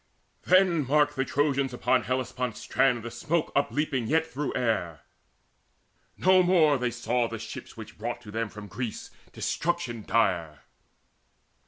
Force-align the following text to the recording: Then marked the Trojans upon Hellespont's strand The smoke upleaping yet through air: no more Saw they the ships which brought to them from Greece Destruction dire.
Then 0.45 0.87
marked 0.87 1.15
the 1.15 1.23
Trojans 1.23 1.75
upon 1.75 2.01
Hellespont's 2.05 2.59
strand 2.61 3.03
The 3.03 3.11
smoke 3.11 3.51
upleaping 3.55 4.07
yet 4.07 4.25
through 4.25 4.55
air: 4.55 5.01
no 6.17 6.41
more 6.41 6.75
Saw 6.89 7.27
they 7.27 7.35
the 7.35 7.39
ships 7.39 7.77
which 7.77 7.99
brought 7.99 8.19
to 8.21 8.31
them 8.31 8.49
from 8.49 8.65
Greece 8.65 9.11
Destruction 9.31 10.01
dire. 10.03 10.61